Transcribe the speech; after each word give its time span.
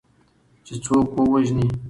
چې 0.65 0.73
څوک 0.85 1.07
ووژني 1.15 1.67